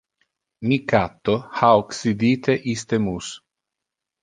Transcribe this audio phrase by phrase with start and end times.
[0.71, 3.31] Mi catto ha occidite iste mus.